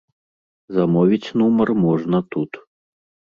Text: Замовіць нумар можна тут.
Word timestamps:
Замовіць 0.77 1.33
нумар 1.41 1.73
можна 1.85 2.23
тут. 2.37 2.51